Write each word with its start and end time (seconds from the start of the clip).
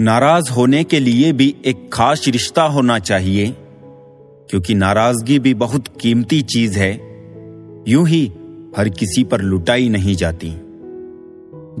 नाराज़ 0.00 0.52
होने 0.52 0.84
के 0.84 1.00
लिए 1.00 1.32
भी 1.32 1.56
एक 1.64 1.90
खास 1.92 2.24
रिश्ता 2.28 2.62
होना 2.62 2.98
चाहिए, 2.98 3.56
क्योंकि 4.50 4.74
नाराज़गी 4.74 5.38
भी 5.38 5.54
बहुत 5.54 5.84
कीमती 6.00 6.42
चीज़ 6.42 6.78
है। 6.78 6.92
यूँ 7.88 8.08
ही 8.08 8.32
हर 8.76 8.88
किसी 8.88 9.24
पर 9.24 9.40
लुटाई 9.40 9.88
नहीं 9.88 10.14
जाती। 10.14 10.50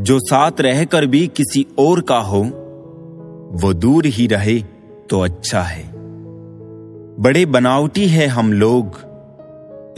जो 0.02 0.18
साथ 0.18 0.52
रहकर 0.60 1.06
भी 1.06 1.26
किसी 1.26 1.66
और 1.78 2.00
का 2.00 2.18
हो, 2.18 2.42
वो 3.52 3.72
दूर 3.72 4.06
ही 4.06 4.26
रहे 4.26 4.62
तो 5.10 5.20
अच्छा 5.20 5.62
है। 5.62 5.92
बड़े 7.20 7.46
बनावटी 7.46 8.06
है 8.06 8.26
हम 8.26 8.52
लोग। 8.52 8.86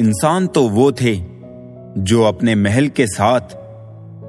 इंसान 0.01 0.47
तो 0.47 0.69
वो 0.69 0.93
थे 0.93 1.17
जो 1.99 2.23
अपने 2.23 2.55
महल 2.55 2.89
के 2.89 3.07
साथ 3.07 3.41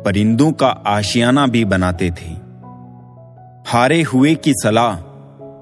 परिंदों 0.06 0.52
का 0.52 0.68
आशियाना 0.68 1.48
भी 1.48 1.66
बनाते 1.66 2.12
थे। 2.12 2.43
हारे 3.68 4.02
हुए 4.02 4.36
की 4.36 4.54
सलाह, 4.54 4.96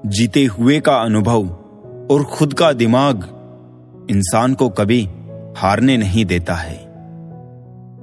जीते 0.08 0.44
हुए 0.44 0.80
का 0.80 0.94
अनुभव 0.94 1.48
और 2.10 2.24
खुद 2.24 2.54
का 2.54 2.72
दिमाग 2.72 3.18
इंसान 4.10 4.54
को 4.54 4.68
कभी 4.68 5.08
हारने 5.56 5.96
नहीं 5.96 6.24
देता 6.24 6.54
है। 6.54 6.78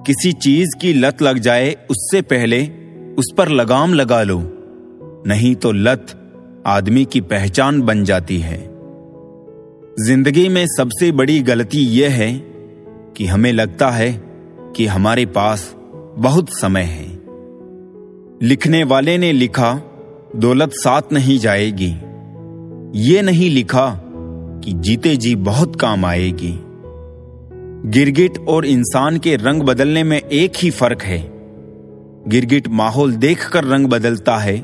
किसी 0.07 0.31
चीज़ 0.33 0.75
की 0.81 0.93
लत 0.93 1.21
लग 1.21 1.37
जाए 1.37 1.75
उससे 1.89 2.21
पहले 2.21 2.61
उस 3.15 3.33
पर 3.37 3.49
लगाम 3.49 3.93
लगा 3.93 4.23
लो, 4.23 4.39
नहीं 5.27 5.55
तो 5.55 5.71
लत 5.71 6.15
आदमी 6.67 7.05
की 7.05 7.21
पहचान 7.21 7.81
बन 7.81 8.03
जाती 8.03 8.39
है। 8.39 8.59
ज़िंदगी 9.99 10.49
में 10.49 10.65
सबसे 10.67 11.11
बड़ी 11.11 11.39
गलती 11.41 11.79
यह 11.79 12.13
है 12.13 12.31
कि 13.17 13.25
हमें 13.25 13.51
लगता 13.53 13.89
है 13.89 14.11
कि 14.75 14.85
हमारे 14.85 15.25
पास 15.25 15.75
बहुत 16.17 16.49
समय 16.49 16.83
है। 16.83 17.07
लिखने 18.43 18.83
वाले 18.83 19.17
ने 19.17 19.31
लिखा 19.31 19.81
दौलत 20.35 20.69
साथ 20.73 21.01
नहीं 21.13 21.39
जाएगी। 21.39 21.99
ये 22.95 23.21
नहीं 23.21 23.49
लिखा 23.49 24.01
कि 24.63 24.73
जीते 24.73 25.17
जी 25.17 25.35
बहुत 25.35 25.75
काम 25.75 26.05
आएगी। 26.05 26.59
गिरगिट 27.85 28.37
और 28.37 28.65
इंसान 28.65 29.17
के 29.17 29.35
रंग 29.35 29.61
बदलने 29.61 30.03
में 30.03 30.21
एक 30.21 30.53
ही 30.57 30.69
फ़र्क 30.69 31.01
है। 31.01 31.19
गिरगिट 32.27 32.67
माहौल 32.67 33.13
देखकर 33.13 33.63
रंग 33.63 33.87
बदलता 33.87 34.37
है 34.37 34.59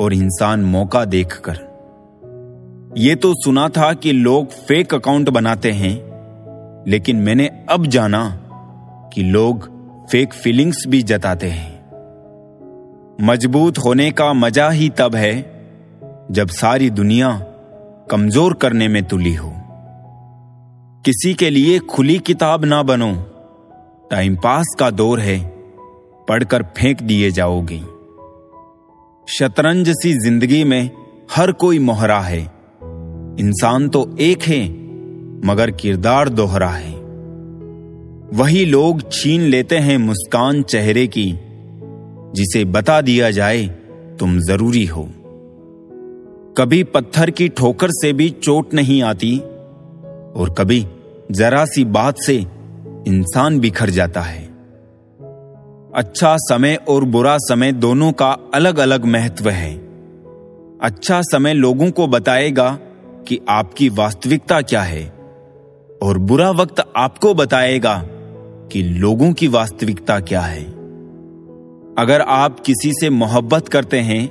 और 0.00 0.14
इंसान 0.14 0.60
मौका 0.60 1.04
देखकर। 1.04 1.58
ये 2.96 3.14
तो 3.14 3.34
सुना 3.34 3.68
था 3.68 3.92
कि 3.92 4.12
लोग 4.12 4.50
फेक 4.50 4.94
अकाउंट 4.94 5.28
बनाते 5.28 5.70
हैं, 5.70 5.94
लेकिन 6.88 7.16
मैंने 7.16 7.50
अब 7.70 7.86
जाना 7.86 8.40
कि 9.14 9.22
लोग 9.22 9.68
फेक 10.06 10.34
फीलिंग्स 10.34 10.84
भी 10.88 11.02
जताते 11.02 11.46
हैं। 11.46 11.73
मज़बूत 13.20 13.78
होने 13.78 14.10
का 14.10 14.32
मज़ा 14.32 14.70
ही 14.70 14.88
तब 14.90 15.14
है, 15.14 15.34
जब 16.30 16.48
सारी 16.48 16.90
दुनिया 16.90 17.30
कमज़ोर 18.10 18.54
करने 18.54 18.88
में 18.88 19.02
तुली 19.04 19.34
हो। 19.34 19.52
किसी 21.04 21.34
के 21.34 21.50
लिए 21.50 21.78
खुली 21.78 22.18
किताब 22.18 22.64
ना 22.64 22.82
बनो, 22.82 23.12
टाइम 24.10 24.36
पास 24.36 24.74
का 24.78 24.90
दौर 24.90 25.20
है, 25.20 25.38
पढ़कर 26.28 26.62
फेंक 26.62 27.02
दिए 27.02 27.30
जाओगे। 27.30 27.80
शतरंज 29.28 29.90
सी 29.90 30.12
ज़िंदगी 30.12 30.64
में 30.64 30.90
हर 31.36 31.52
कोई 31.52 31.78
मोहरा 31.78 32.20
है, 32.20 32.40
इंसान 33.40 33.88
तो 33.88 34.16
एक 34.20 34.42
है, 34.42 34.64
मगर 35.46 35.70
किरदार 35.70 36.28
दोहरा 36.28 36.68
है। 36.68 36.92
वही 38.34 38.64
लोग 38.64 39.10
छीन 39.12 39.40
लेते 39.40 39.78
हैं 39.78 39.98
मुस्कान 39.98 40.62
चेहरे 40.62 41.06
की 41.06 41.34
जिसे 42.34 42.64
बता 42.64 43.00
दिया 43.00 43.30
जाए, 43.30 43.66
तुम 44.20 44.38
ज़रूरी 44.40 44.84
हो। 44.84 45.08
कभी 46.58 46.84
पत्थर 46.84 47.30
की 47.30 47.48
ठोकर 47.48 47.90
से 47.90 48.12
भी 48.12 48.30
चोट 48.30 48.74
नहीं 48.74 49.02
आती, 49.02 49.38
और 50.36 50.54
कभी 50.58 50.86
जरा 51.30 51.64
सी 51.64 51.84
बात 51.84 52.14
से 52.18 52.36
इंसान 53.08 53.58
बिखर 53.60 53.90
जाता 53.90 54.20
है। 54.20 54.42
अच्छा 55.94 56.36
समय 56.36 56.74
और 56.88 57.04
बुरा 57.04 57.36
समय 57.38 57.72
दोनों 57.72 58.12
का 58.12 58.36
अलग 58.54 58.78
अलग 58.78 59.04
महत्व 59.04 59.50
है। 59.50 59.74
अच्छा 60.82 61.20
समय 61.22 61.54
लोगों 61.54 61.90
को 61.90 62.06
बताएगा 62.06 62.78
कि 63.28 63.40
आपकी 63.48 63.88
वास्तविकता 63.88 64.60
क्या 64.60 64.82
है, 64.82 65.04
और 66.02 66.18
बुरा 66.18 66.50
वक्त 66.50 66.84
आपको 66.96 67.34
बताएगा 67.34 68.02
कि 68.72 68.82
लोगों 68.82 69.32
की 69.32 69.48
वास्तविकता 69.48 70.20
क्या 70.20 70.40
है। 70.40 70.73
अगर 71.96 72.20
आप 72.20 72.58
किसी 72.60 72.92
से 72.92 73.08
मोहब्बत 73.10 73.68
करते 73.68 73.98
हैं 74.00 74.26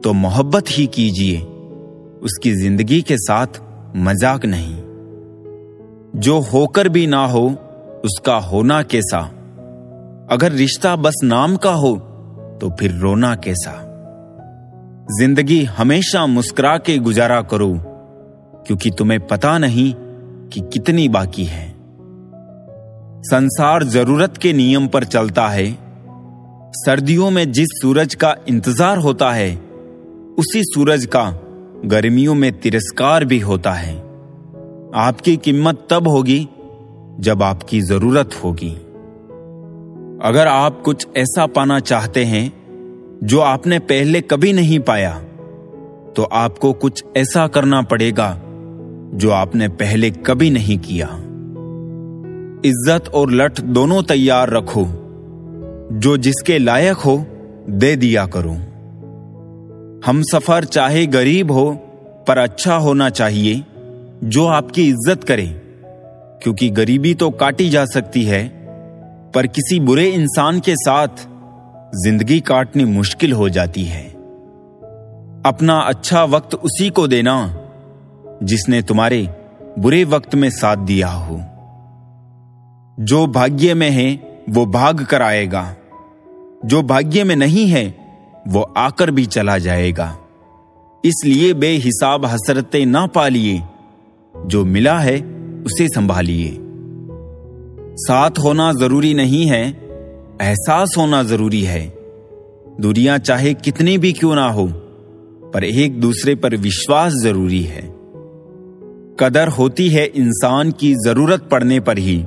तो 0.00 0.12
मोहब्बत 0.14 0.70
ही 0.70 0.86
कीजिए। 0.86 1.38
उसकी 2.22 2.52
ज़िंदगी 2.52 3.00
के 3.02 3.16
साथ 3.18 3.60
मज़ाक 3.96 4.44
नहीं। 4.44 4.76
जो 6.20 6.38
होकर 6.42 6.88
भी 6.88 7.06
ना 7.06 7.24
हो, 7.26 7.44
उसका 8.04 8.36
होना 8.42 8.82
कैसा? 8.84 9.20
अगर 10.30 10.52
रिश्ता 10.52 10.96
बस 10.96 11.20
नाम 11.24 11.56
का 11.56 11.72
हो 11.74 11.94
तो 12.60 12.74
फिर 12.80 12.94
रोना 12.94 13.34
कैसा? 13.36 13.72
ज़िंदगी 15.20 15.62
हमेशा 15.64 16.26
मुस्कुरा 16.26 16.76
के 16.78 16.98
गुजारा 16.98 17.42
करो, 17.44 17.72
क्योंकि 18.66 18.90
तुम्हें 18.90 19.20
पता 19.26 19.56
नहीं 19.58 19.92
कि 20.52 20.68
कितनी 20.72 21.08
बाकी 21.08 21.44
है। 21.44 21.74
संसार 23.24 23.84
ज़रूरत 23.84 24.36
के 24.36 24.52
नियम 24.52 24.86
पर 24.88 25.04
चलता 25.06 25.48
है 25.48 25.85
सर्दियों 26.76 27.30
में 27.30 27.50
जिस 27.52 27.68
सूरज 27.72 28.14
का 28.14 28.34
इंतज़ार 28.48 28.98
होता 28.98 29.30
है, 29.32 29.54
उसी 30.38 30.62
सूरज 30.64 31.04
का 31.06 31.30
गर्मियों 31.84 32.34
में 32.34 32.52
तिरस्कार 32.60 33.24
भी 33.24 33.38
होता 33.40 33.72
है। 33.72 33.94
आपकी 34.96 35.36
कीमत 35.36 35.86
तब 35.90 36.08
होगी 36.08 36.38
जब 37.20 37.42
आपकी 37.42 37.80
ज़रूरत 37.82 38.34
होगी। 38.44 38.70
अगर 40.22 40.46
आप 40.46 40.80
कुछ 40.84 41.06
ऐसा 41.16 41.46
पाना 41.48 41.78
चाहते 41.80 42.24
हैं 42.24 42.52
जो 43.24 43.40
आपने 43.40 43.78
पहले 43.84 44.20
कभी 44.22 44.52
नहीं 44.52 44.78
पाया 44.80 45.12
तो 46.16 46.22
आपको 46.34 46.72
कुछ 46.74 47.04
ऐसा 47.16 47.46
करना 47.48 47.80
पड़ेगा 47.84 48.28
जो 49.14 49.30
आपने 49.32 49.68
पहले 49.74 50.10
कभी 50.26 50.50
नहीं 50.50 50.78
किया। 50.80 51.08
इज़्ज़त 52.64 53.08
और 53.08 53.30
लठ 53.32 53.60
दोनों 53.60 54.02
तैयार 54.04 54.50
रखो। 54.50 54.86
जो 55.92 56.16
जिसके 56.16 56.58
लायक 56.58 56.96
हो, 56.96 57.26
दे 57.70 57.96
दिया 57.96 58.26
करो। 58.26 58.52
हम 60.06 60.22
सफ़र 60.22 60.64
चाहे 60.64 61.06
गरीब 61.06 61.50
हो, 61.50 61.70
पर 62.28 62.38
अच्छा 62.38 62.74
होना 62.74 63.10
चाहिए, 63.10 63.64
जो 64.24 64.46
आपकी 64.46 64.88
इज़्ज़त 64.88 65.24
करे। 65.24 65.46
क्योंकि 66.42 66.70
गरीबी 66.70 67.14
तो 67.14 67.30
काटी 67.30 67.68
जा 67.68 67.84
सकती 67.84 68.24
है, 68.24 68.48
पर 69.34 69.46
किसी 69.46 69.80
बुरे 69.80 70.06
इंसान 70.06 70.60
के 70.60 70.74
साथ 70.76 71.08
ज़िंदगी 71.94 72.40
काटनी 72.40 72.84
मुश्किल 72.84 73.32
हो 73.32 73.48
जाती 73.48 73.84
है। 73.84 74.08
अपना 75.46 75.78
अच्छा 75.78 76.24
वक्त 76.24 76.54
उसी 76.54 76.90
को 76.90 77.08
देना, 77.08 77.56
जिसने 78.42 78.82
तुम्हारे 78.82 79.28
बुरे 79.78 80.04
वक्त 80.04 80.34
में 80.34 80.50
साथ 80.50 80.76
दिया 80.76 81.08
हो। 81.08 81.36
जो 83.00 83.26
भाग्य 83.26 83.74
में 83.74 83.90
है 83.90 84.35
वो 84.50 84.66
भाग 84.66 85.04
कर 85.04 85.22
आएगा। 85.22 85.76
जो 86.64 86.82
भाग्य 86.82 87.24
में 87.24 87.36
नहीं 87.36 87.66
है, 87.66 87.96
वो 88.48 88.60
आकर 88.76 89.10
भी 89.10 89.26
चला 89.26 89.58
जाएगा। 89.58 90.18
इसलिए 91.04 91.54
बेहिसाब 91.54 92.26
हसरतें 92.26 92.86
ना 92.86 93.06
पालिए। 93.06 93.62
जो 94.46 94.64
मिला 94.64 94.98
है, 94.98 95.20
उसे 95.66 95.88
संभालिए। 95.88 96.58
साथ 97.96 98.30
होना 98.30 98.72
ज़रूरी 98.72 99.14
नहीं 99.14 99.46
है, 99.46 99.68
एहसास 100.42 100.94
होना 100.98 101.22
ज़रूरी 101.22 101.62
है। 101.62 101.94
दुनिया 102.80 103.18
चाहे 103.18 103.54
कितनी 103.54 103.98
भी 103.98 104.12
क्यों 104.12 104.34
ना 104.34 104.48
हो, 104.48 104.66
पर 105.54 105.64
एक 105.64 106.00
दूसरे 106.00 106.34
पर 106.34 106.56
विश्वास 106.56 107.12
ज़रूरी 107.12 107.62
है। 107.62 107.96
कदर 109.20 109.48
होती 109.48 109.88
है 109.88 110.06
इंसान 110.06 110.70
की 110.70 110.94
ज़रूरत 110.94 111.48
पड़ने 111.50 111.80
पर 111.80 111.98
ही। 111.98 112.24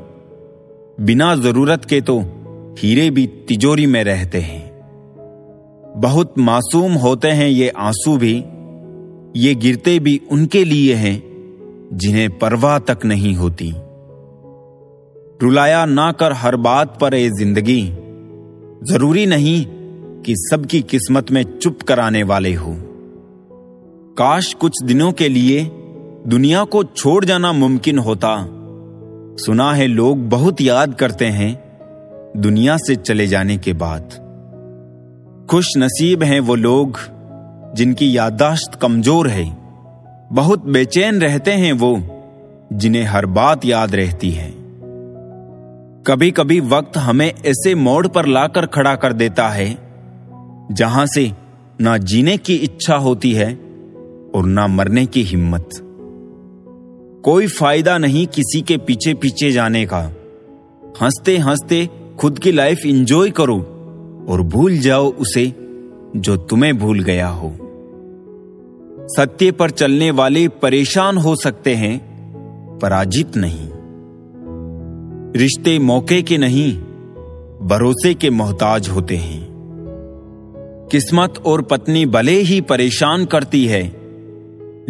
बिना 1.01 1.35
ज़रूरत 1.35 1.85
के 1.85 2.01
तो 2.01 2.19
हीरे 2.79 3.09
भी 3.09 3.27
तिजोरी 3.27 3.85
में 3.85 4.03
रहते 4.03 4.39
हैं। 4.39 4.69
बहुत 5.97 6.33
मासूम 6.37 6.93
होते 6.93 7.27
हैं 7.27 7.47
ये 7.47 7.69
आँसू 7.69 8.17
भी, 8.17 8.33
ये 9.35 9.55
गिरते 9.55 9.99
भी 9.99 10.21
उनके 10.31 10.63
लिए 10.63 10.95
हैं, 10.95 11.23
जिन्हें 11.93 12.37
परवाह 12.37 12.79
तक 12.79 12.99
नहीं 13.05 13.35
होती। 13.35 13.73
रुलाया 15.41 15.85
ना 15.85 16.11
कर 16.11 16.33
हर 16.33 16.55
बात 16.55 16.97
पर 17.01 17.13
ए 17.13 17.29
ज़िंदगी। 17.29 17.81
ज़रूरी 18.83 19.25
नहीं 19.25 19.65
कि 20.21 20.33
सबकी 20.37 20.81
किस्मत 20.81 21.31
में 21.31 21.43
चुप 21.43 21.81
कराने 21.81 22.23
वाले 22.23 22.53
हो। 22.53 22.75
काश 24.17 24.53
कुछ 24.53 24.83
दिनों 24.83 25.11
के 25.11 25.29
लिए 25.29 25.71
दुनिया 26.27 26.63
को 26.63 26.83
छोड़ 26.83 27.25
जाना 27.25 27.53
मुमकिन 27.53 27.97
होता। 27.97 28.55
सुना 29.39 29.71
है 29.73 29.87
लोग 29.87 30.27
बहुत 30.29 30.61
याद 30.61 30.93
करते 30.93 31.25
हैं 31.25 31.51
दुनिया 32.37 32.77
से 32.77 32.95
चले 32.95 33.27
जाने 33.27 33.57
के 33.57 33.73
बाद। 33.73 34.17
खुश 35.51 35.67
नसीब 35.77 36.23
हैं 36.23 36.39
वो 36.39 36.55
लोग 36.55 36.99
जिनकी 37.75 38.17
याददाश्त 38.17 38.79
कमज़ोर 38.81 39.27
है। 39.27 39.45
बहुत 40.33 40.65
बेचैन 40.65 41.21
रहते 41.21 41.51
हैं 41.51 41.71
वो 41.73 41.95
जिन्हें 42.73 43.03
हर 43.03 43.25
बात 43.25 43.65
याद 43.65 43.95
रहती 43.95 44.31
है। 44.31 44.51
कभी 46.07 46.31
कभी 46.31 46.59
वक्त 46.59 46.97
हमें 46.97 47.27
ऐसे 47.27 47.75
मोड़ 47.75 48.07
पर 48.07 48.25
लाकर 48.25 48.65
खड़ा 48.65 48.95
कर 48.95 49.13
देता 49.13 49.49
है, 49.49 49.77
जहाँ 50.71 51.05
से 51.05 51.31
ना 51.81 51.97
जीने 51.97 52.37
की 52.37 52.55
इच्छा 52.55 52.95
होती 52.95 53.33
है 53.33 53.53
और 54.35 54.45
ना 54.45 54.67
मरने 54.67 55.05
की 55.05 55.23
हिम्मत। 55.23 55.85
कोई 57.23 57.47
फ़ायदा 57.47 57.97
नहीं 57.97 58.27
किसी 58.27 58.61
के 58.61 58.77
पीछे 58.77 59.13
पीछे 59.13 59.51
जाने 59.51 59.85
का। 59.85 60.11
हँसते 61.01 61.37
हँसते 61.37 61.89
खुद 62.19 62.39
की 62.39 62.51
लाइफ 62.51 62.85
इंजॉय 62.85 63.29
करो 63.29 63.57
और 64.29 64.41
भूल 64.41 64.77
जाओ 64.77 65.11
उसे 65.11 65.53
जो 66.15 66.37
तुम्हें 66.37 66.77
भूल 66.77 67.03
गया 67.03 67.27
हो। 67.27 67.53
सत्य 69.17 69.51
पर 69.51 69.69
चलने 69.69 70.11
वाले 70.11 70.47
परेशान 70.47 71.17
हो 71.17 71.35
सकते 71.35 71.75
हैं, 71.75 72.01
पराजित 72.81 73.37
नहीं। 73.37 73.69
रिश्ते 75.35 75.79
मौके 75.79 76.21
के 76.21 76.37
नहीं, 76.37 76.77
भरोसे 77.67 78.13
के 78.13 78.29
मोहताज 78.29 78.89
होते 78.89 79.15
हैं। 79.15 79.49
किस्मत 80.91 81.33
और 81.45 81.61
पत्नी 81.61 82.05
भले 82.05 82.31
ही 82.31 82.61
परेशान 82.61 83.25
करती 83.25 83.65
है, 83.65 83.83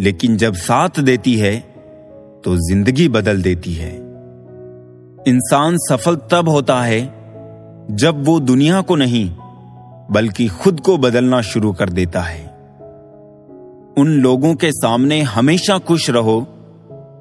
लेकिन 0.00 0.36
जब 0.36 0.54
साथ 0.54 1.00
देती 1.00 1.34
है 1.34 1.69
तो 2.44 2.56
ज़िंदगी 2.58 3.08
बदल 3.08 3.42
देती 3.42 3.72
है। 3.72 3.90
इंसान 5.28 5.76
सफल 5.80 6.16
तब 6.30 6.48
होता 6.48 6.80
है 6.82 7.00
जब 7.92 8.24
वो 8.24 8.38
दुनिया 8.40 8.80
को 8.80 8.96
नहीं, 8.96 9.28
बल्कि 10.10 10.46
खुद 10.48 10.80
को 10.80 10.96
बदलना 10.98 11.40
शुरू 11.42 11.72
कर 11.72 11.90
देता 11.90 12.20
है। 12.20 12.42
उन 13.98 14.12
लोगों 14.22 14.54
के 14.54 14.70
सामने 14.72 15.20
हमेशा 15.22 15.78
खुश 15.78 16.08
रहो 16.10 16.40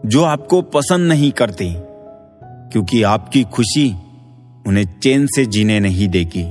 जो 0.06 0.24
आपको 0.24 0.62
पसंद 0.62 1.10
नहीं 1.10 1.32
करते, 1.32 1.74
क्योंकि 2.72 3.02
आपकी 3.04 3.44
खुशी 3.44 3.90
उन्हें 4.68 4.86
चैन 5.00 5.28
से 5.28 5.46
जीने 5.46 5.80
नहीं 5.80 6.08
देगी। 6.08 6.44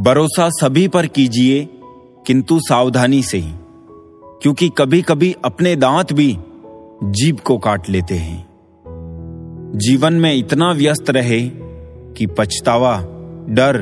भरोसा 0.00 0.48
सभी 0.52 0.86
पर 0.88 1.06
कीजिए, 1.06 1.64
किंतु 2.26 2.58
सावधानी 2.60 3.22
से, 3.22 3.40
क्योंकि 4.42 4.68
कभी 4.68 5.00
कभी 5.02 5.34
अपने 5.44 5.74
दांत 5.76 6.12
भी 6.12 6.32
जीभ 7.00 7.40
को 7.40 7.56
काट 7.58 7.88
लेते 7.90 8.14
हैं। 8.14 8.44
जीवन 9.76 10.14
में 10.14 10.32
इतना 10.34 10.70
व्यस्त 10.72 11.10
रहे 11.10 11.40
कि 12.16 12.26
पछतावा, 12.38 12.96
डर, 13.48 13.80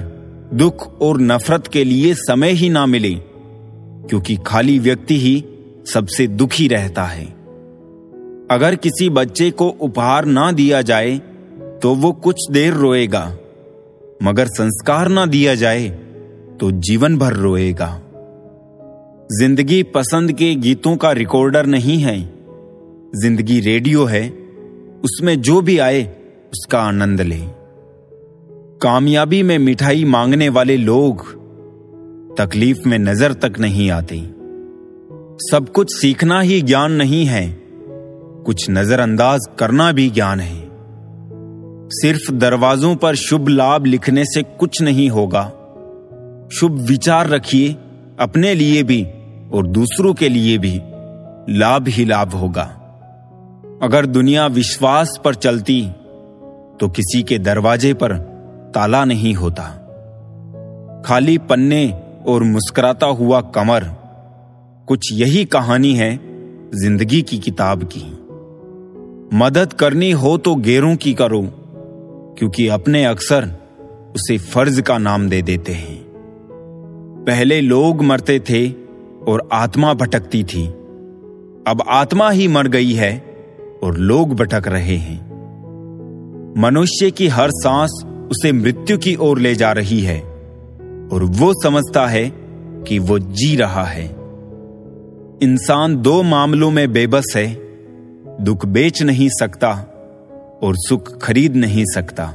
दुख 0.54 1.00
और 1.02 1.20
नफरत 1.20 1.66
के 1.66 1.84
लिए 1.84 2.14
समय 2.14 2.50
ही 2.50 2.68
ना 2.70 2.86
मिले, 2.86 3.14
क्योंकि 3.14 4.36
खाली 4.36 4.78
व्यक्ति 4.78 5.18
ही 5.18 5.44
सबसे 5.92 6.26
दुखी 6.26 6.68
रहता 6.68 7.04
है। 7.04 7.24
अगर 8.50 8.74
किसी 8.74 9.08
बच्चे 9.10 9.50
को 9.50 9.68
उपहार 9.68 10.24
ना 10.24 10.50
दिया 10.52 10.82
जाए 10.82 11.16
तो 11.82 11.94
वो 11.94 12.12
कुछ 12.12 12.50
देर 12.50 12.72
रोएगा। 12.72 13.24
मगर 14.22 14.46
संस्कार 14.48 15.08
ना 15.08 15.26
दिया 15.26 15.54
जाए 15.54 15.88
तो 16.60 16.70
जीवन 16.70 17.18
भर 17.18 17.32
रोएगा। 17.32 17.88
ज़िंदगी 19.30 19.82
पसंद 19.82 20.32
के 20.32 20.54
गीतों 20.54 20.96
का 20.96 21.12
रिकॉर्डर 21.12 21.66
नहीं 21.66 21.98
है। 21.98 22.33
ज़िंदगी 23.14 23.60
रेडियो 23.60 24.04
है, 24.04 24.28
उसमें 25.04 25.40
जो 25.40 25.60
भी 25.60 25.78
आए, 25.78 26.02
उसका 26.52 26.80
आनंद 26.80 27.20
ले। 27.20 27.40
कामयाबी 28.82 29.42
में 29.42 29.58
मिठाई 29.58 30.04
मांगने 30.04 30.48
वाले 30.48 30.76
लोग, 30.76 31.26
तकलीफ़ 32.36 32.88
में 32.88 32.98
नज़र 32.98 33.32
तक 33.32 33.58
नहीं 33.60 33.90
आते। 33.90 34.16
सब 35.50 35.72
कुछ 35.74 35.94
सीखना 35.94 36.40
ही 36.40 36.62
ज्ञान 36.62 36.92
नहीं 36.92 37.24
है, 37.26 37.58
कुछ 38.44 38.70
नजरअंदाज 38.70 39.40
करना 39.58 39.92
भी 39.92 40.10
ज्ञान 40.10 40.40
है। 40.40 40.68
सिर्फ़ 41.90 42.32
दरवाजों 42.32 42.96
पर 42.96 43.14
शुभ 43.14 43.48
लाभ 43.48 43.86
लिखने 43.86 44.24
से 44.24 44.42
कुछ 44.42 44.82
नहीं 44.82 45.10
होगा। 45.10 45.44
शुभ 46.52 46.86
विचार 46.88 47.28
रखिए, 47.28 47.76
अपने 48.20 48.54
लिए 48.54 48.82
भी 48.82 49.06
और 49.52 49.66
दूसरों 49.66 50.14
के 50.14 50.28
लिए 50.28 50.58
भी, 50.58 50.80
लाभ 51.58 51.88
ही 51.88 52.04
लाभ 52.04 52.34
होगा। 52.34 52.83
अगर 53.82 54.06
दुनिया 54.06 54.46
विश्वास 54.46 55.18
पर 55.24 55.34
चलती 55.34 55.80
तो 56.80 56.88
किसी 56.88 57.22
के 57.22 57.38
दरवाजे 57.38 57.92
पर 57.94 58.12
ताला 58.74 59.04
नहीं 59.04 59.34
होता। 59.34 59.62
खाली 61.06 61.36
पन्ने 61.40 61.86
और 62.26 62.42
मुस्कुराता 62.42 63.06
हुआ 63.06 63.40
कमर, 63.54 63.84
कुछ 64.88 65.12
यही 65.12 65.44
कहानी 65.44 65.94
है 65.94 66.14
ज़िंदगी 66.74 67.20
की 67.22 67.38
किताब 67.38 67.82
की। 67.92 68.04
मदद 69.38 69.72
करनी 69.72 70.10
हो 70.12 70.36
तो 70.38 70.54
गेरों 70.60 70.94
की 70.96 71.14
करो, 71.14 71.42
क्योंकि 72.38 72.68
अपने 72.68 73.04
अक्सर 73.04 73.50
उसे 74.16 74.38
फ़र्ज़ 74.38 74.80
का 74.82 74.98
नाम 74.98 75.28
दे 75.28 75.42
देते 75.42 75.72
हैं। 75.72 76.02
पहले 77.26 77.60
लोग 77.60 78.02
मरते 78.02 78.40
थे 78.40 78.68
और 79.24 79.48
आत्मा 79.52 79.94
भटकती 79.94 80.42
थी। 80.44 80.66
अब 81.66 81.82
आत्मा 81.88 82.30
ही 82.30 82.48
मर 82.48 82.68
गई 82.68 82.92
है 82.92 83.12
और 83.84 83.96
लोग 83.96 84.34
भटक 84.34 84.68
रहे 84.68 84.96
हैं। 84.96 85.34
मनुष्य 86.58 87.10
की 87.10 87.28
हर 87.28 87.50
सांस 87.50 88.04
उसे 88.30 88.52
मृत्यु 88.52 88.98
की 88.98 89.16
ओर 89.16 89.38
ले 89.38 89.54
जा 89.54 89.72
रही 89.72 90.00
है 90.00 90.20
और 91.12 91.24
वो 91.24 91.52
समझता 91.62 92.06
है 92.06 92.32
कि 92.88 92.98
वो 92.98 93.18
जी 93.18 93.56
रहा 93.56 93.84
है। 93.84 94.04
इंसान 95.42 95.96
दो 95.96 96.22
मामलों 96.22 96.70
में 96.70 96.92
बेबस 96.92 97.32
है, 97.36 97.54
दुख 98.40 98.66
बेच 98.66 99.02
नहीं 99.02 99.28
सकता 99.28 99.72
और 100.62 100.76
सुख 100.76 101.22
खरीद 101.22 101.56
नहीं 101.56 101.84
सकता। 101.94 102.32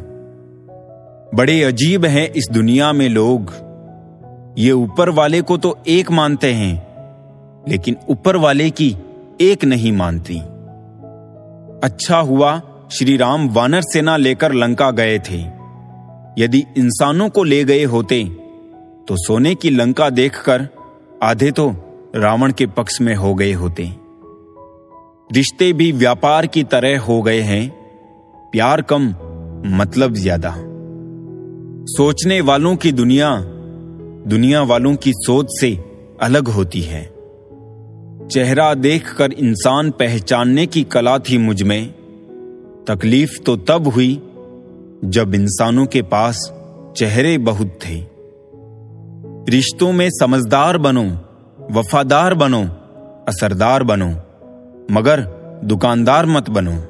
बड़े 1.36 1.64
अजीब 1.64 2.06
हैं 2.06 2.30
इस 2.30 2.48
दुनिया 2.52 2.94
में 2.94 3.10
लोग। 3.10 3.54
ये 4.58 4.72
ऊपर 4.72 5.10
वाले 5.10 5.42
को 5.42 5.58
तो 5.58 5.78
एक 5.88 6.12
मानते 6.12 6.54
हैं, 6.54 6.76
लेकिन 7.70 7.96
ऊपर 8.10 8.36
वाले 8.36 8.70
की 8.70 8.96
एक 9.42 9.66
नहीं 9.66 9.92
मानती। 9.92 10.42
अच्छा 11.84 12.18
हुआ 12.20 12.62
श्री 12.92 13.16
राम 13.18 13.48
वानर 13.50 13.82
सेना 13.84 14.16
लेकर 14.18 14.54
लंका 14.54 14.90
गए 14.92 15.18
थे। 15.20 15.40
यदि 16.38 16.64
इंसानों 16.78 17.30
को 17.30 17.44
ले 17.44 17.64
गए 17.64 17.84
होते 17.86 18.24
तो 19.08 19.16
सोने 19.18 19.54
की 19.56 19.70
लंका 19.70 20.10
देखकर 20.12 20.68
आधे 21.24 21.52
तो 21.52 21.70
रावण 22.16 22.52
के 22.52 22.66
पक्ष 22.68 23.00
में 23.02 23.14
हो 23.16 23.34
गए 23.36 23.52
होते। 23.54 23.84
रिश्ते 25.30 25.72
भी 25.74 25.92
व्यापार 25.92 26.46
की 26.48 26.64
तरह 26.64 27.00
हो 27.00 27.22
गए 27.22 27.40
हैं, 27.42 27.70
प्यार 28.54 28.82
कम 28.82 29.08
मतलब 29.78 30.14
ज़्यादा। 30.16 30.54
सोचने 31.88 32.40
वालों 32.42 32.76
की 32.76 32.92
दुनिया 32.92 33.30
दुनिया 34.28 34.62
वालों 34.64 34.96
की 34.96 35.12
सोच 35.16 35.48
से 35.52 35.72
अलग 36.22 36.48
होती 36.48 36.82
है। 36.82 37.04
चेहरा 38.32 38.74
देखकर 38.74 39.32
इंसान 39.32 39.92
पहचानने 39.92 40.66
की 40.66 40.84
कला 40.84 41.20
थी 41.20 41.38
मुझमें। 41.38 41.92
तकलीफ़ 42.88 43.42
तो 43.42 43.58
तब 43.58 43.88
हुई 43.88 44.24
जब 45.06 45.36
इंसानों 45.36 45.86
के 45.86 46.02
पास 46.02 46.54
चेहरे 46.98 47.38
बहुत 47.38 47.68
थे। 47.68 48.06
रिश्तों 49.52 49.92
में 49.92 50.10
समझदार 50.10 50.78
बनो, 50.78 51.06
वफादार 51.72 52.34
बनो, 52.34 52.64
असरदार 53.28 53.84
बनो, 53.84 54.10
मगर 54.92 55.22
दुकानदार 55.64 56.26
मत 56.26 56.50
बनो। 56.50 56.84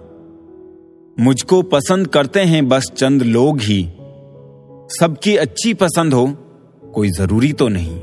मुझको 1.23 1.61
पसंद 1.61 2.07
करते 2.07 2.39
हैं 2.39 2.67
बस 2.67 2.91
चंद 2.97 3.23
लोग 3.23 3.59
ही। 3.61 3.83
सबकी 4.99 5.37
अच्छी 5.37 5.73
पसंद 5.73 6.13
हो, 6.13 6.27
कोई 6.93 7.09
ज़रूरी 7.09 7.53
तो 7.53 7.67
नहीं। 7.67 8.01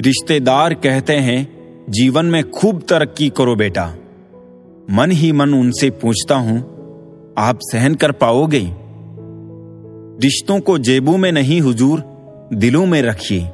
रिश्तेदार 0.00 0.74
कहते 0.74 1.12
हैं 1.12 1.55
जीवन 1.90 2.26
में 2.26 2.50
खूब 2.50 2.82
तरक्की 2.82 3.28
करो 3.28 3.56
बेटा। 3.56 3.86
मन 4.90 5.10
ही 5.10 5.32
मन 5.32 5.54
उनसे 5.54 5.90
पूछता 5.90 6.34
हूँ, 6.34 6.58
आप 7.38 7.58
सहन 7.62 7.94
कर 7.94 8.12
पाओगे? 8.12 8.72
रिश्तों 10.22 10.60
को 10.60 10.78
जेबों 10.78 11.16
में 11.16 11.32
नहीं 11.32 11.60
हुजूर, 11.60 12.02
दिलों 12.54 12.86
में 12.86 13.02
रखिए, 13.02 13.50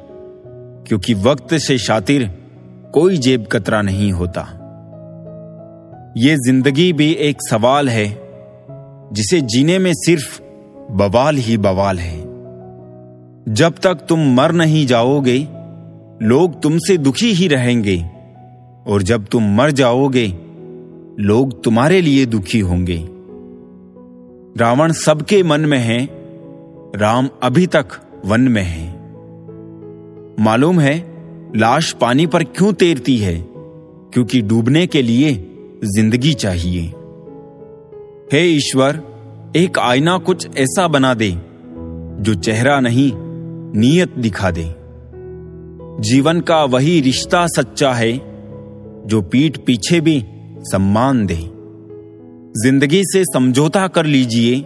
क्योंकि 0.87 1.13
वक्त 1.13 1.53
से 1.53 1.77
शातिर 1.77 2.25
कोई 2.93 3.17
जेब 3.17 3.45
कतरा 3.51 3.81
नहीं 3.81 4.11
होता। 4.11 4.41
ये 6.17 6.35
ज़िंदगी 6.35 6.93
भी 6.93 7.11
एक 7.11 7.37
सवाल 7.49 7.89
है, 7.89 8.07
जिसे 9.13 9.41
जीने 9.41 9.79
में 9.79 9.93
सिर्फ़ 9.93 10.41
बवाल 10.91 11.35
ही 11.35 11.57
बवाल 11.57 11.99
है। 11.99 12.19
जब 13.53 13.73
तक 13.83 14.05
तुम 14.09 14.33
मर 14.33 14.51
नहीं 14.51 14.85
जाओगे, 14.85 15.47
लोग 16.21 16.61
तुमसे 16.61 16.97
दुखी 16.97 17.33
ही 17.33 17.47
रहेंगे। 17.47 18.12
और 18.87 19.01
जब 19.01 19.25
तुम 19.25 19.55
मर 19.55 19.71
जाओगे, 19.71 20.27
लोग 21.19 21.63
तुम्हारे 21.63 22.01
लिए 22.01 22.25
दुखी 22.25 22.59
होंगे। 22.59 23.07
रावण 24.57 24.91
सबके 24.91 25.43
मन 25.43 25.61
में 25.61 25.79
है, 25.79 26.09
राम 26.95 27.29
अभी 27.43 27.67
तक 27.67 27.87
वन 28.25 28.41
में 28.41 28.63
है। 28.63 28.93
मालूम 30.43 30.79
है, 30.79 31.13
लाश 31.55 31.91
पानी 31.91 32.27
पर 32.27 32.43
क्यों 32.43 32.73
तैरती 32.73 33.17
है? 33.17 33.45
क्योंकि 34.13 34.41
डूबने 34.41 34.87
के 34.87 35.01
लिए 35.01 35.33
ज़िंदगी 35.83 36.33
चाहिए। 36.33 36.93
हे 38.31 38.41
ईश्वर, 38.41 39.03
एक 39.55 39.79
आईना 39.79 40.17
कुछ 40.17 40.57
ऐसा 40.57 40.87
बना 40.87 41.13
दे, 41.13 41.31
जो 42.19 42.33
चेहरा 42.33 42.79
नहीं, 42.79 43.11
नीयत 43.79 44.11
दिखा 44.17 44.51
दे। 44.51 44.75
जीवन 45.99 46.41
का 46.41 46.63
वही 46.63 47.01
रिश्ता 47.01 47.47
सच्चा 47.47 47.93
है 47.93 48.32
जो 49.05 49.21
पीठ 49.21 49.57
पीछे 49.57 49.99
भी 50.01 50.25
सम्मान 50.63 51.25
दे। 51.25 51.35
ज़िंदगी 52.61 53.01
से 53.05 53.23
समझौता 53.25 53.87
कर 53.87 54.05
लीजिए 54.05 54.65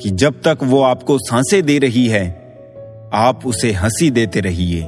कि 0.00 0.10
जब 0.10 0.40
तक 0.40 0.58
वो 0.62 0.82
आपको 0.82 1.18
साँसें 1.18 1.62
दे 1.62 1.78
रही 1.78 2.06
है, 2.08 2.26
आप 3.14 3.46
उसे 3.46 3.72
हँसी 3.72 4.10
देते 4.10 4.40
रहिए। 4.40 4.80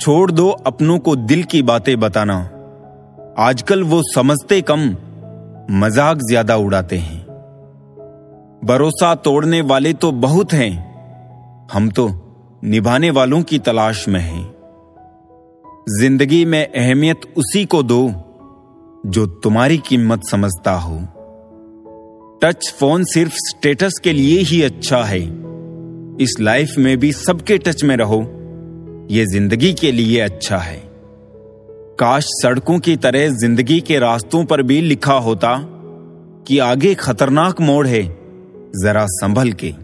छोड़ 0.00 0.30
दो 0.30 0.48
अपनों 0.66 0.98
को 0.98 1.16
दिल 1.16 1.42
की 1.42 1.62
बातें 1.62 1.98
बताना। 2.00 2.38
आजकल 3.38 3.82
वो 3.82 4.02
समझते 4.14 4.60
कम, 4.60 4.88
मज़ाक 5.70 6.18
ज़्यादा 6.18 6.56
उड़ाते 6.56 6.98
हैं। 6.98 7.20
भरोसा 8.64 9.14
तोड़ने 9.14 9.60
वाले 9.60 9.92
तो 9.92 10.12
बहुत 10.12 10.52
हैं। 10.52 10.72
हम 11.72 11.90
तो 11.90 12.08
निभाने 12.64 13.10
वालों 13.10 13.42
की 13.42 13.58
तलाश 13.58 14.08
में 14.08 14.20
हैं। 14.20 14.44
ज़िंदगी 15.88 16.44
में 16.44 16.72
अहमियत 16.72 17.20
उसी 17.36 17.64
को 17.64 17.82
दो, 17.82 18.08
जो 19.06 19.26
तुम्हारी 19.26 19.78
कीमत 19.78 20.20
समझता 20.30 20.72
हो। 20.72 20.98
टच 22.42 22.74
फ़ोन 22.80 23.04
सिर्फ़ 23.04 23.32
स्टेटस 23.34 23.92
के 24.04 24.12
लिए 24.12 24.40
ही 24.40 24.62
अच्छा 24.62 25.02
है। 25.02 25.20
इस 26.20 26.36
लाइफ 26.40 26.74
में 26.78 26.98
भी 26.98 27.12
सबके 27.12 27.58
टच 27.58 27.84
में 27.84 27.96
रहो। 27.96 28.20
ये 29.10 29.26
ज़िंदगी 29.26 29.72
के 29.72 29.92
लिए 29.92 30.20
अच्छा 30.20 30.58
है। 30.58 30.82
काश 31.98 32.24
सड़कों 32.24 32.78
की 32.78 32.96
तरह 32.96 33.28
ज़िंदगी 33.28 33.80
के 33.80 33.98
रास्तों 33.98 34.44
पर 34.44 34.62
भी 34.62 34.80
लिखा 34.80 35.14
होता 35.14 35.56
कि 36.48 36.58
आगे 36.58 36.94
खतरनाक 36.94 37.60
मोड़ 37.60 37.86
है, 37.86 38.04
जरा 38.82 39.06
संभल 39.06 39.52
के। 39.52 39.74